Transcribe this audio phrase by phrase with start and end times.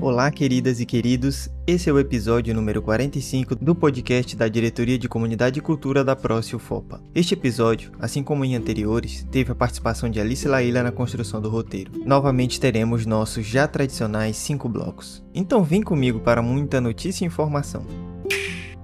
[0.00, 1.48] Olá, queridas e queridos.
[1.66, 6.14] Esse é o episódio número 45 do podcast da Diretoria de Comunidade e Cultura da
[6.14, 7.02] Prócio FOPA.
[7.12, 11.50] Este episódio, assim como em anteriores, teve a participação de Alice Laíla na construção do
[11.50, 11.90] roteiro.
[12.06, 15.20] Novamente teremos nossos já tradicionais cinco blocos.
[15.34, 17.84] Então vem comigo para muita notícia e informação.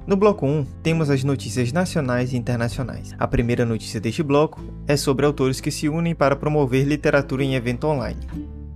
[0.08, 3.14] No bloco 1, temos as notícias nacionais e internacionais.
[3.16, 7.54] A primeira notícia deste bloco é sobre autores que se unem para promover literatura em
[7.54, 8.20] evento online.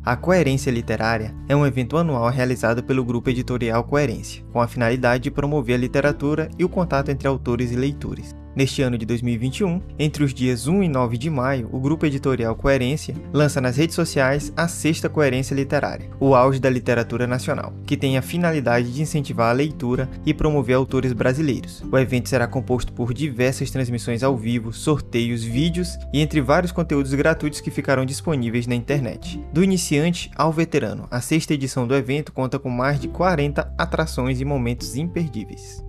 [0.09, 5.25] A Coerência Literária é um evento anual realizado pelo grupo editorial Coerência, com a finalidade
[5.25, 8.35] de promover a literatura e o contato entre autores e leitores.
[8.59, 12.57] Neste ano de 2021, entre os dias 1 e 9 de maio, o grupo editorial
[12.57, 17.97] Coerência lança nas redes sociais a Sexta Coerência Literária, o auge da literatura nacional, que
[17.97, 21.85] tem a finalidade de incentivar a leitura e promover autores brasileiros.
[21.89, 27.15] O evento será composto por diversas transmissões ao vivo, sorteios, vídeos e entre vários conteúdos
[27.15, 29.41] gratuitos que ficarão disponíveis na internet.
[29.53, 34.41] Do iniciante ao veterano, a sexta edição do evento conta com mais de 40 atrações
[34.41, 35.87] e momentos imperdíveis.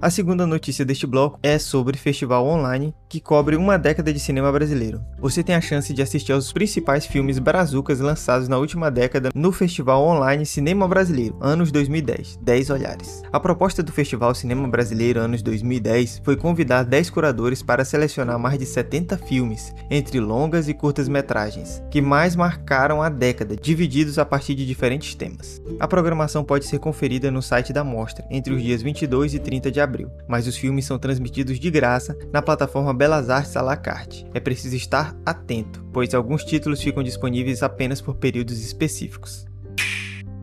[0.00, 4.50] A segunda notícia deste bloco é sobre festival online que cobre uma década de cinema
[4.50, 5.00] brasileiro.
[5.20, 9.52] Você tem a chance de assistir aos principais filmes brazucas lançados na última década no
[9.52, 13.22] Festival Online Cinema Brasileiro, anos 2010, 10 olhares.
[13.30, 18.58] A proposta do Festival Cinema Brasileiro anos 2010 foi convidar 10 curadores para selecionar mais
[18.58, 24.24] de 70 filmes, entre longas e curtas metragens, que mais marcaram a década, divididos a
[24.24, 25.60] partir de diferentes temas.
[25.78, 29.61] A programação pode ser conferida no site da mostra entre os dias 22 e 30
[29.62, 33.62] 30 de abril, mas os filmes são transmitidos de graça na plataforma Belas Artes à
[33.62, 34.26] la carte.
[34.34, 39.46] É preciso estar atento, pois alguns títulos ficam disponíveis apenas por períodos específicos.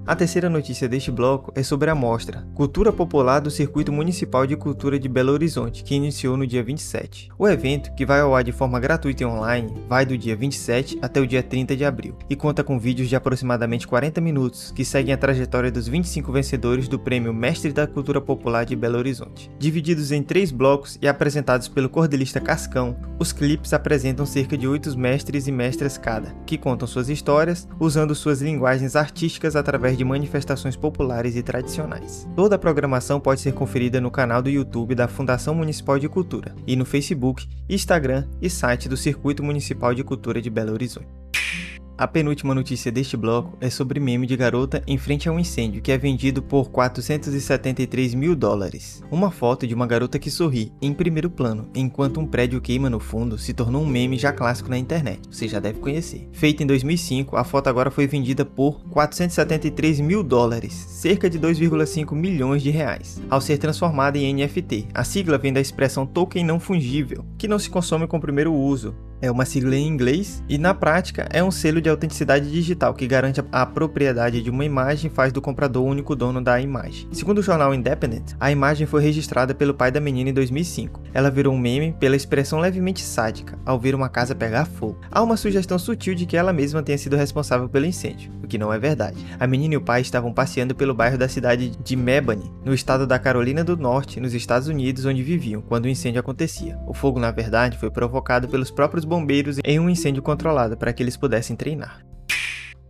[0.09, 4.55] A terceira notícia deste bloco é sobre a mostra Cultura Popular do Circuito Municipal de
[4.55, 7.29] Cultura de Belo Horizonte, que iniciou no dia 27.
[7.37, 10.97] O evento, que vai ao ar de forma gratuita e online, vai do dia 27
[10.99, 14.83] até o dia 30 de abril e conta com vídeos de aproximadamente 40 minutos que
[14.83, 19.51] seguem a trajetória dos 25 vencedores do Prêmio Mestre da Cultura Popular de Belo Horizonte.
[19.59, 24.97] Divididos em três blocos e apresentados pelo cordelista Cascão, os clipes apresentam cerca de oito
[24.97, 30.77] mestres e mestras cada, que contam suas histórias usando suas linguagens artísticas através de manifestações
[30.77, 32.25] populares e tradicionais.
[32.33, 36.55] Toda a programação pode ser conferida no canal do YouTube da Fundação Municipal de Cultura
[36.65, 41.18] e no Facebook, Instagram e site do Circuito Municipal de Cultura de Belo Horizonte.
[41.99, 45.81] A penúltima notícia deste bloco é sobre meme de garota em frente a um incêndio
[45.81, 49.03] que é vendido por 473 mil dólares.
[49.11, 53.01] Uma foto de uma garota que sorri em primeiro plano enquanto um prédio queima no
[53.01, 56.29] fundo se tornou um meme já clássico na internet, você já deve conhecer.
[56.31, 62.15] Feita em 2005, a foto agora foi vendida por 473 mil dólares, cerca de 2,5
[62.15, 64.87] milhões de reais, ao ser transformada em NFT.
[64.93, 68.53] A sigla vem da expressão token não fungível, que não se consome com o primeiro
[68.53, 72.93] uso, é uma sigla em inglês e na prática é um selo de autenticidade digital
[72.93, 76.59] que garante a propriedade de uma imagem e faz do comprador o único dono da
[76.59, 77.07] imagem.
[77.11, 81.01] Segundo o jornal Independent, a imagem foi registrada pelo pai da menina em 2005.
[81.13, 84.99] Ela virou um meme pela expressão levemente sádica ao ver uma casa pegar fogo.
[85.11, 88.57] Há uma sugestão sutil de que ela mesma tenha sido responsável pelo incêndio, o que
[88.57, 89.17] não é verdade.
[89.39, 93.05] A menina e o pai estavam passeando pelo bairro da cidade de Mebane, no estado
[93.05, 96.77] da Carolina do Norte, nos Estados Unidos, onde viviam quando o incêndio acontecia.
[96.87, 101.03] O fogo, na verdade, foi provocado pelos próprios bombeiros em um incêndio controlado para que
[101.03, 102.08] eles pudessem treinar.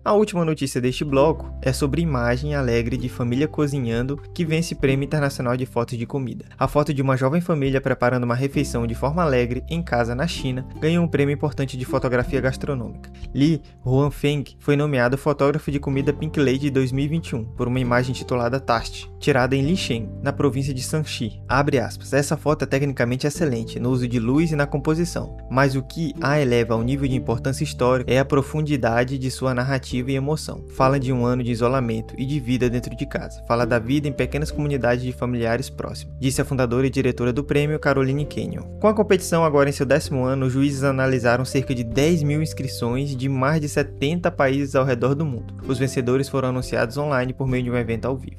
[0.04, 5.04] A última notícia deste bloco é sobre imagem alegre de família cozinhando que vence Prêmio
[5.04, 6.46] Internacional de Fotos de Comida.
[6.58, 10.26] A foto de uma jovem família preparando uma refeição de forma alegre em casa na
[10.26, 13.12] China ganhou um prêmio importante de fotografia gastronômica.
[13.36, 19.12] Li Huanfeng foi nomeado fotógrafo de comida Pink Lady 2021 por uma imagem titulada Taste,
[19.20, 21.42] tirada em Lisheng, na província de Shanxi.
[21.48, 22.14] Abre aspas.
[22.14, 26.14] Essa foto é tecnicamente excelente no uso de luz e na composição, mas o que
[26.22, 30.64] a eleva ao nível de importância histórica é a profundidade de sua narrativa e emoção.
[30.70, 33.44] Fala de um ano de isolamento e de vida dentro de casa.
[33.48, 37.44] Fala da vida em pequenas comunidades de familiares próximos, disse a fundadora e diretora do
[37.44, 38.64] prêmio, Caroline Kenyon.
[38.80, 42.42] Com a competição agora em seu décimo ano, os juízes analisaram cerca de 10 mil
[42.42, 45.56] inscrições de mais de 70 países ao redor do mundo.
[45.68, 48.38] Os vencedores foram anunciados online por meio de um evento ao vivo.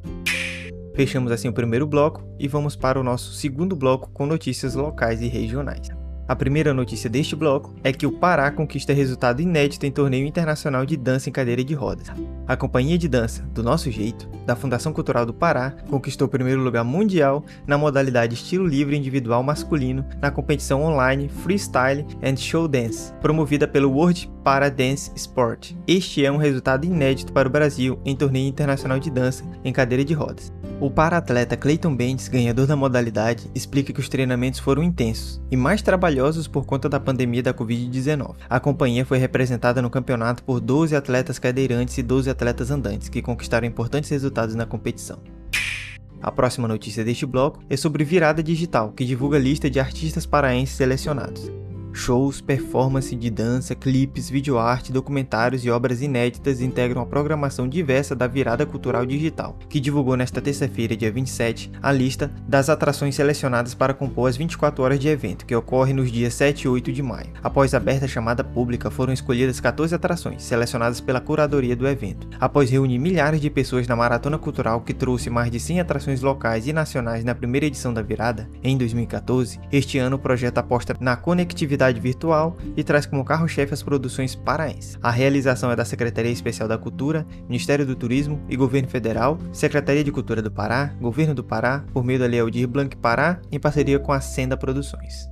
[0.94, 5.22] Fechamos assim o primeiro bloco e vamos para o nosso segundo bloco com notícias locais
[5.22, 5.99] e regionais.
[6.30, 10.86] A primeira notícia deste bloco é que o Pará conquista resultado inédito em torneio internacional
[10.86, 12.06] de dança em cadeira de rodas.
[12.46, 16.62] A companhia de dança Do Nosso Jeito, da Fundação Cultural do Pará, conquistou o primeiro
[16.62, 23.12] lugar mundial na modalidade estilo livre individual masculino na competição online Freestyle and Show Dance,
[23.14, 25.72] promovida pelo World Para Dance Sport.
[25.84, 30.04] Este é um resultado inédito para o Brasil em torneio internacional de dança em cadeira
[30.04, 30.52] de rodas.
[30.80, 35.82] O para-atleta Clayton Bentes, ganhador da modalidade, explica que os treinamentos foram intensos e mais
[35.82, 38.36] trabalhosos por conta da pandemia da Covid-19.
[38.48, 43.20] A companhia foi representada no campeonato por 12 atletas cadeirantes e 12 atletas andantes, que
[43.20, 45.18] conquistaram importantes resultados na competição.
[46.22, 50.24] A próxima notícia deste bloco é sobre Virada Digital, que divulga a lista de artistas
[50.24, 51.59] paraenses selecionados.
[52.00, 58.26] Shows, performance de dança, clipes, videoarte, documentários e obras inéditas integram a programação diversa da
[58.26, 63.92] Virada Cultural Digital, que divulgou nesta terça-feira, dia 27, a lista das atrações selecionadas para
[63.92, 67.28] compor as 24 horas de evento, que ocorre nos dias 7 e 8 de maio.
[67.42, 72.26] Após aberta chamada pública, foram escolhidas 14 atrações, selecionadas pela curadoria do evento.
[72.40, 76.66] Após reunir milhares de pessoas na Maratona Cultural, que trouxe mais de 100 atrações locais
[76.66, 81.14] e nacionais na primeira edição da Virada, em 2014, este ano o projeto aposta na
[81.14, 84.98] conectividade realidade virtual e traz como carro-chefe as produções paraenses.
[85.02, 90.04] A realização é da Secretaria Especial da Cultura, Ministério do Turismo e Governo Federal, Secretaria
[90.04, 93.58] de Cultura do Pará, Governo do Pará, por meio da Lei Aldir Blanc Pará, em
[93.58, 95.28] parceria com a Senda Produções.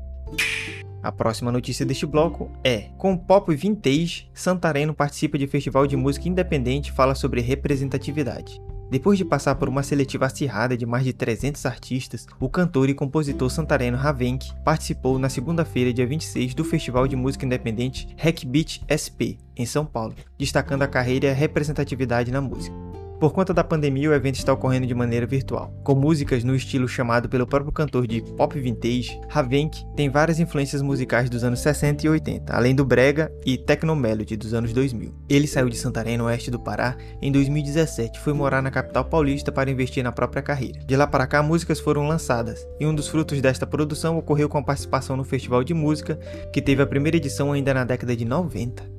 [1.02, 6.28] A próxima notícia deste bloco é: com Pop Vintage, Santareno participa de festival de música
[6.28, 8.60] independente e fala sobre representatividade.
[8.90, 12.94] Depois de passar por uma seletiva acirrada de mais de 300 artistas, o cantor e
[12.94, 18.80] compositor santareno Ravenk participou na segunda-feira, dia 26, do Festival de Música Independente Hack Beat
[18.88, 22.87] SP, em São Paulo, destacando a carreira e a representatividade na música.
[23.18, 25.74] Por conta da pandemia, o evento está ocorrendo de maneira virtual.
[25.82, 30.80] Com músicas no estilo chamado pelo próprio cantor de pop vintage, Ravenk tem várias influências
[30.80, 35.12] musicais dos anos 60 e 80, além do brega e technomelody dos anos 2000.
[35.28, 39.04] Ele saiu de Santarém, no oeste do Pará, em 2017 e foi morar na capital
[39.04, 40.78] paulista para investir na própria carreira.
[40.86, 44.58] De lá para cá, músicas foram lançadas, e um dos frutos desta produção ocorreu com
[44.58, 46.14] a participação no Festival de Música,
[46.52, 48.97] que teve a primeira edição ainda na década de 90.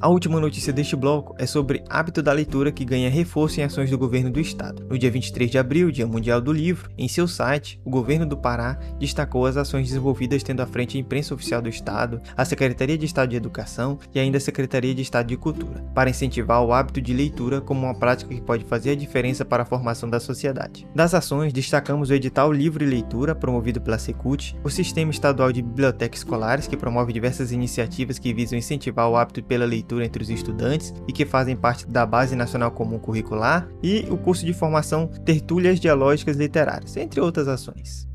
[0.00, 3.90] A última notícia deste bloco é sobre hábito da leitura que ganha reforço em ações
[3.90, 4.84] do governo do estado.
[4.90, 8.36] No dia 23 de abril, Dia Mundial do Livro, em seu site, o governo do
[8.36, 12.98] Pará destacou as ações desenvolvidas tendo à frente a imprensa oficial do estado, a Secretaria
[12.98, 16.72] de Estado de Educação e ainda a Secretaria de Estado de Cultura, para incentivar o
[16.72, 20.20] hábito de leitura como uma prática que pode fazer a diferença para a formação da
[20.20, 20.86] sociedade.
[20.94, 26.20] Das ações, destacamos o edital Livre Leitura, promovido pela Secult, o Sistema Estadual de Bibliotecas
[26.20, 30.94] Escolares, que promove diversas iniciativas que visam incentivar o hábito pela leitura entre os estudantes
[31.08, 35.80] e que fazem parte da Base Nacional Comum Curricular, e o curso de formação Tertúlias
[35.80, 38.08] Dialógicas Literárias, entre outras ações.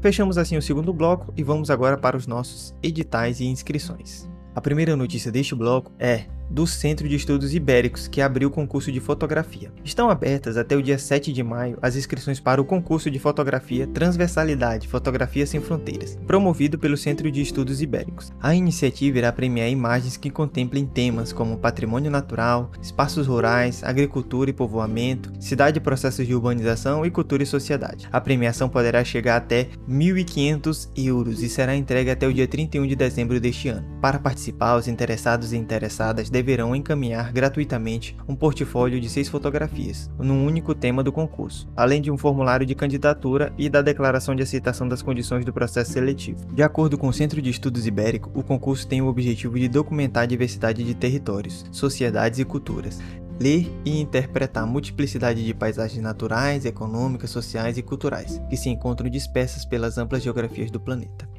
[0.00, 4.28] Fechamos assim o segundo bloco e vamos agora para os nossos editais e inscrições.
[4.54, 8.92] A primeira notícia deste bloco é do Centro de Estudos Ibéricos, que abriu o concurso
[8.92, 9.72] de fotografia.
[9.84, 13.86] Estão abertas até o dia 7 de maio as inscrições para o concurso de fotografia
[13.86, 18.32] Transversalidade Fotografia Sem Fronteiras, promovido pelo Centro de Estudos Ibéricos.
[18.40, 24.52] A iniciativa irá premiar imagens que contemplem temas como patrimônio natural, espaços rurais, agricultura e
[24.52, 28.08] povoamento, cidade e processos de urbanização e cultura e sociedade.
[28.12, 32.96] A premiação poderá chegar até 1.500 euros e será entregue até o dia 31 de
[32.96, 33.86] dezembro deste ano.
[34.00, 40.44] Para participar, os interessados e interessadas deverão encaminhar gratuitamente um portfólio de seis fotografias, num
[40.44, 44.86] único tema do concurso, além de um formulário de candidatura e da declaração de aceitação
[44.86, 46.46] das condições do processo seletivo.
[46.52, 50.24] De acordo com o Centro de Estudos Ibérico, o concurso tem o objetivo de documentar
[50.24, 53.00] a diversidade de territórios, sociedades e culturas,
[53.40, 59.08] ler e interpretar a multiplicidade de paisagens naturais, econômicas, sociais e culturais, que se encontram
[59.08, 61.35] dispersas pelas amplas geografias do planeta.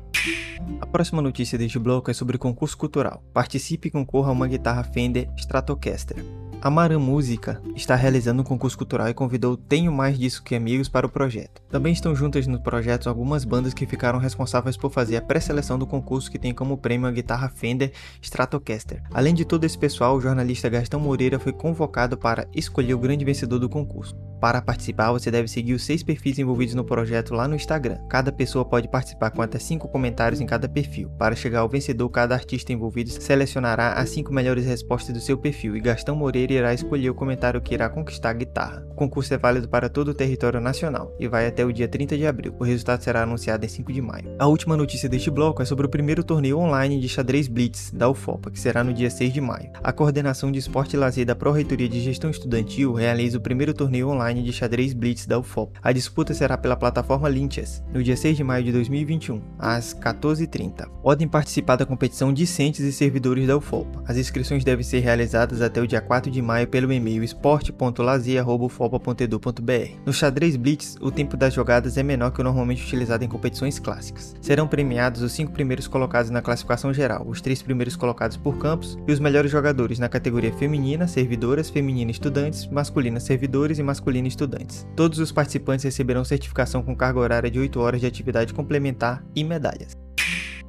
[0.81, 3.23] A próxima notícia deste bloco é sobre concurso cultural.
[3.33, 6.23] Participe e concorra a uma guitarra Fender Stratocaster.
[6.59, 10.89] A Maran Música está realizando um concurso cultural e convidou Tenho Mais Disso Que Amigos
[10.89, 11.61] para o projeto.
[11.69, 15.85] Também estão juntas no projeto algumas bandas que ficaram responsáveis por fazer a pré-seleção do
[15.85, 19.03] concurso que tem como prêmio a guitarra Fender Stratocaster.
[19.13, 23.23] Além de todo esse pessoal, o jornalista Gastão Moreira foi convocado para escolher o grande
[23.23, 24.15] vencedor do concurso.
[24.39, 27.97] Para participar, você deve seguir os seis perfis envolvidos no projeto lá no Instagram.
[28.07, 31.09] Cada pessoa pode participar com até cinco comentários em cada perfil.
[31.17, 35.75] Para chegar ao vencedor, cada artista envolvido selecionará as cinco melhores respostas do seu perfil
[35.75, 38.83] e Gastão Moreira irá escolher o comentário que irá conquistar a guitarra.
[38.89, 42.17] O concurso é válido para todo o território nacional e vai até o dia 30
[42.17, 42.55] de abril.
[42.59, 44.35] O resultado será anunciado em 5 de maio.
[44.39, 48.09] A última notícia deste bloco é sobre o primeiro torneio online de xadrez Blitz da
[48.09, 49.69] UFOPA, que será no dia 6 de maio.
[49.83, 54.09] A Coordenação de Esporte e Lazer da Pró-Reitoria de Gestão Estudantil realiza o primeiro torneio
[54.09, 55.77] online de xadrez Blitz da UFOP.
[55.81, 60.87] A disputa será pela plataforma Lynchess, no dia 6 de maio de 2021, às 14h30.
[61.01, 63.87] Podem participar da competição discentes e servidores da UFOP.
[64.05, 70.01] As inscrições devem ser realizadas até o dia 4 de maio pelo e-mail esporte.lazer.ufopa.edu.br.
[70.05, 73.79] No xadrez Blitz, o tempo das jogadas é menor que o normalmente utilizado em competições
[73.79, 74.35] clássicas.
[74.41, 78.97] Serão premiados os cinco primeiros colocados na classificação geral, os três primeiros colocados por campos
[79.07, 84.85] e os melhores jogadores na categoria feminina, servidoras, feminina estudantes, masculina servidores e masculina Estudantes.
[84.95, 89.43] Todos os participantes receberão certificação com carga horária de 8 horas de atividade complementar e
[89.43, 89.96] medalhas.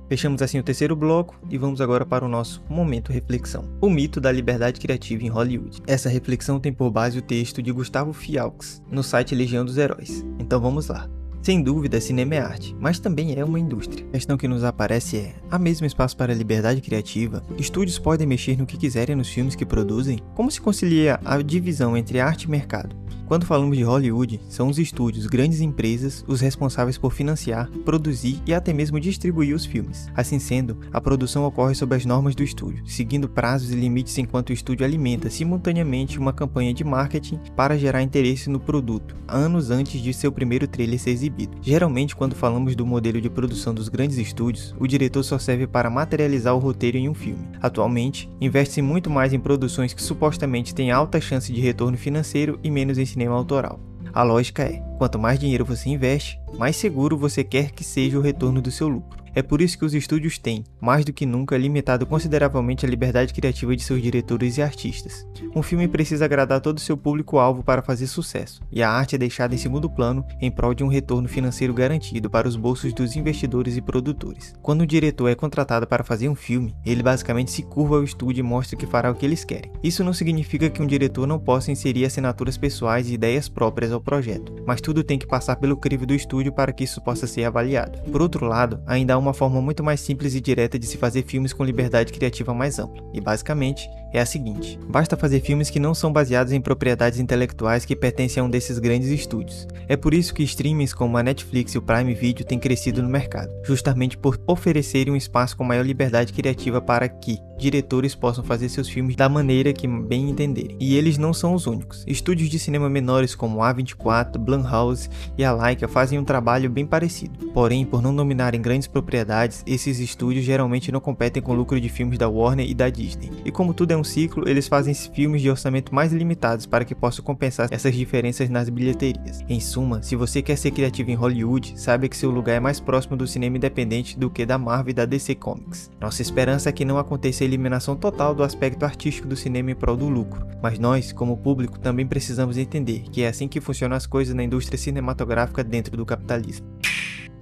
[0.09, 3.65] Fechamos assim o terceiro bloco e vamos agora para o nosso momento reflexão.
[3.81, 5.83] O mito da liberdade criativa em Hollywood.
[5.87, 10.25] Essa reflexão tem por base o texto de Gustavo Fialks no site Legião dos Heróis.
[10.39, 11.09] Então vamos lá.
[11.43, 14.05] Sem dúvida, cinema é arte, mas também é uma indústria.
[14.09, 17.43] A questão que nos aparece é: há mesmo espaço para liberdade criativa?
[17.57, 20.21] Estúdios podem mexer no que quiserem nos filmes que produzem?
[20.35, 22.95] Como se concilia a divisão entre arte e mercado?
[23.29, 28.55] Quando falamos de Hollywood, são os estúdios, grandes empresas, os responsáveis por financiar, produzir e
[28.55, 30.09] até mesmo distribuir os filmes.
[30.17, 34.49] Assim sendo, a produção ocorre sob as normas do estúdio, seguindo prazos e limites enquanto
[34.49, 40.01] o estúdio alimenta simultaneamente uma campanha de marketing para gerar interesse no produto, anos antes
[40.01, 41.29] de seu primeiro trailer ser exibido.
[41.61, 45.91] Geralmente, quando falamos do modelo de produção dos grandes estúdios, o diretor só serve para
[45.91, 47.47] materializar o roteiro em um filme.
[47.61, 52.71] Atualmente, investe-se muito mais em produções que supostamente têm alta chance de retorno financeiro e
[52.71, 53.79] menos em cinema autoral.
[54.13, 58.23] A lógica é: quanto mais dinheiro você investe, mais seguro você quer que seja o
[58.23, 59.19] retorno do seu lucro.
[59.39, 63.33] É por isso que os estúdios têm, mais do que nunca, limitado consideravelmente a liberdade
[63.33, 65.25] criativa de seus diretores e artistas.
[65.55, 69.19] Um filme precisa agradar todo o seu público-alvo para fazer sucesso, e a arte é
[69.19, 73.15] deixada em segundo plano em prol de um retorno financeiro garantido para os bolsos dos
[73.15, 74.55] investidores e produtores.
[74.61, 78.41] Quando o diretor é contratado para fazer um filme, ele basicamente se curva ao estúdio
[78.41, 79.71] e mostra que fará o que eles querem.
[79.85, 84.01] Isso não significa que um diretor não possa inserir assinaturas pessoais e ideias próprias ao
[84.01, 87.45] projeto, mas tudo tem que passar pelo crivo do estúdio para que isso possa ser
[87.45, 87.99] avaliado.
[88.11, 91.25] Por outro lado, ainda há uma forma muito mais simples e direta de se fazer
[91.25, 95.81] filmes com liberdade criativa mais ampla, e basicamente é a seguinte: basta fazer filmes que
[95.81, 99.67] não são baseados em propriedades intelectuais que pertencem a um desses grandes estúdios.
[99.87, 103.09] É por isso que streamings como a Netflix e o Prime Video têm crescido no
[103.09, 108.69] mercado, justamente por oferecerem um espaço com maior liberdade criativa para que diretores possam fazer
[108.69, 110.77] seus filmes da maneira que bem entenderem.
[110.81, 112.05] E eles não são os únicos.
[112.07, 117.49] Estúdios de cinema menores como A24, Blumhouse e a Laika fazem um trabalho bem parecido.
[117.49, 121.89] Porém, por não dominarem grandes propriedades, esses estúdios geralmente não competem com o lucro de
[121.89, 123.31] filmes da Warner e da Disney.
[123.45, 126.95] E como tudo é um ciclo, eles fazem filmes de orçamento mais limitados para que
[126.95, 129.41] possam compensar essas diferenças nas bilheterias.
[129.49, 132.81] Em suma, se você quer ser criativo em Hollywood, saiba que seu lugar é mais
[132.81, 135.91] próximo do cinema independente do que da Marvel e da DC Comics.
[136.01, 139.97] Nossa esperança é que não aconteça eliminação total do aspecto artístico do cinema em prol
[139.97, 144.07] do lucro, mas nós, como público, também precisamos entender que é assim que funcionam as
[144.07, 146.67] coisas na indústria cinematográfica dentro do capitalismo.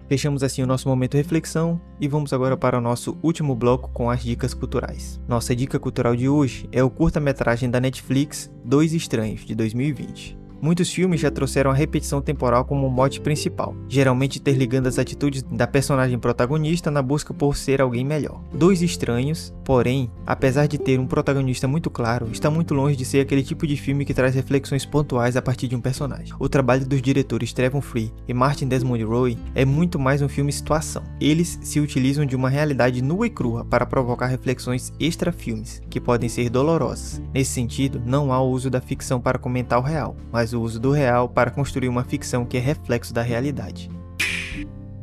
[0.09, 4.09] Fechamos assim o nosso momento reflexão e vamos agora para o nosso último bloco com
[4.09, 5.21] as dicas culturais.
[5.27, 10.46] Nossa dica cultural de hoje é o curta-metragem da Netflix Dois Estranhos, de 2020.
[10.61, 15.67] Muitos filmes já trouxeram a repetição temporal como mote principal, geralmente interligando as atitudes da
[15.67, 18.41] personagem protagonista na busca por ser alguém melhor.
[18.53, 23.21] Dois Estranhos, porém, apesar de ter um protagonista muito claro, está muito longe de ser
[23.21, 26.35] aquele tipo de filme que traz reflexões pontuais a partir de um personagem.
[26.39, 30.53] O trabalho dos diretores Trevor Free e Martin Desmond Roy é muito mais um filme
[30.53, 31.03] situação.
[31.21, 36.29] Eles se utilizam de uma realidade nua e crua para provocar reflexões extra-filmes, que podem
[36.29, 37.21] ser dolorosas.
[37.33, 40.63] Nesse sentido, não há o uso da ficção para comentar o real, mas mas o
[40.63, 43.91] uso do real para construir uma ficção que é reflexo da realidade.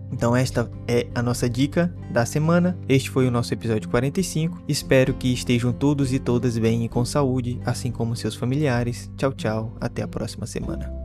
[0.10, 2.78] Então esta é a nossa dica da semana.
[2.88, 4.64] Este foi o nosso episódio 45.
[4.70, 9.12] Espero que estejam todos e todas bem e com saúde, assim como seus familiares.
[9.18, 9.76] Tchau, tchau.
[9.82, 11.03] Até a próxima semana.